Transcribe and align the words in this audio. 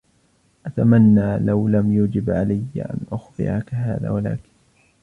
أتمنى 0.65 1.37
لو 1.39 1.67
لم 1.67 1.91
يجب 1.93 2.29
عليّ 2.29 2.65
أن 2.77 2.99
أخبرك 3.11 3.73
هذا، 3.73 4.09
ولكن... 4.15 4.49